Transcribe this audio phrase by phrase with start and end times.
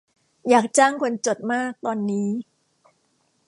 [0.49, 2.29] อยากจ้างคนจด มากตอนนี้